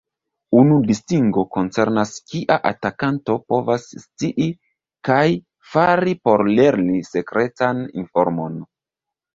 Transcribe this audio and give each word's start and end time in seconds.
Unu 0.59 0.77
distingo 0.91 1.43
koncernas 1.57 2.13
kia 2.31 2.57
atakanto 2.71 3.37
povas 3.53 3.87
scii 4.07 4.49
kaj 5.11 5.23
fari 5.75 6.19
por 6.27 6.47
lerni 6.59 7.01
sekretan 7.13 7.89
informon. 8.05 8.63